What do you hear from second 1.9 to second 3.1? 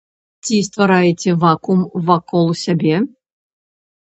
вакол сябе?